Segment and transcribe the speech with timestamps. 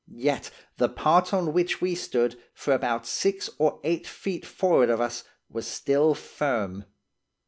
[0.11, 4.99] Yet, the part on which we stood, for about six or eight feet forrard of
[4.99, 6.85] us, was still firm.